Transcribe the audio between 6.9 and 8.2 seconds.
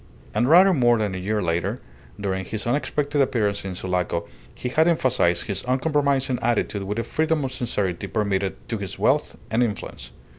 a freedom of sincerity